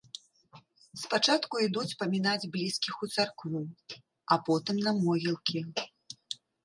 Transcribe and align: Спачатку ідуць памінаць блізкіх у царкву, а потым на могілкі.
Спачатку 1.01 1.59
ідуць 1.65 1.97
памінаць 1.99 2.49
блізкіх 2.55 2.93
у 3.09 3.09
царкву, 3.17 3.61
а 4.37 4.39
потым 4.49 4.77
на 4.89 4.95
могілкі. 5.03 5.59